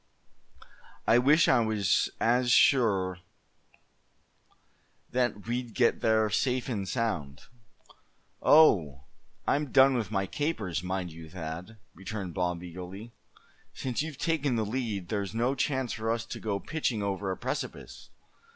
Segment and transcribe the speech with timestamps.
[1.05, 3.19] I wish I was as sure
[5.11, 7.41] that we'd get there, safe and sound."
[8.41, 9.03] "Oh!
[9.45, 13.13] I'm done with my capers, mind you, Thad," returned Bob, eagerly.
[13.75, 17.37] "Since you've taken the lead, there's no chance for us to go pitching over a
[17.37, 18.09] precipice.